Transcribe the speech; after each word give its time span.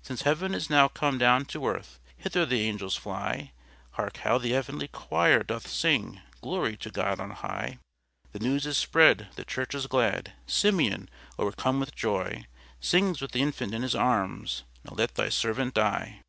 Since 0.00 0.22
heaven 0.22 0.54
is 0.54 0.70
now 0.70 0.88
come 0.88 1.18
down 1.18 1.44
to 1.52 1.66
earth, 1.66 2.00
Hither 2.16 2.46
the 2.46 2.62
angels 2.66 2.96
fly! 2.96 3.52
Hark, 3.90 4.16
how 4.16 4.38
the 4.38 4.52
heavenly 4.52 4.88
choir 4.88 5.42
doth 5.42 5.66
sing 5.68 6.22
Glory 6.40 6.74
to 6.78 6.90
God 6.90 7.20
on 7.20 7.32
High! 7.32 7.80
The 8.32 8.38
news 8.38 8.64
is 8.64 8.78
spread, 8.78 9.28
the 9.36 9.44
church 9.44 9.74
is 9.74 9.86
glad, 9.86 10.32
SIMEON, 10.46 11.10
o'ercome 11.38 11.80
with 11.80 11.94
joy, 11.94 12.46
Sings 12.80 13.20
with 13.20 13.32
the 13.32 13.42
infant 13.42 13.74
in 13.74 13.82
his 13.82 13.94
arms, 13.94 14.62
NOW 14.86 14.94
LET 14.94 15.16
THY 15.16 15.28
SERVANT 15.28 15.74
DIE. 15.74 16.22